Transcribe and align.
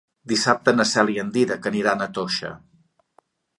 Dissabte 0.29 0.73
na 0.77 0.85
Cel 0.91 1.11
i 1.17 1.17
en 1.25 1.29
Dídac 1.35 1.69
aniran 1.73 2.03
a 2.05 2.09
Toixa. 2.19 2.53